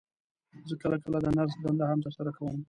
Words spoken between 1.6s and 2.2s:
دنده هم تر